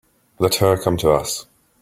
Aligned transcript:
Let 0.39 0.55
her 0.55 0.81
come 0.81 0.97
to 0.97 1.11
us. 1.11 1.45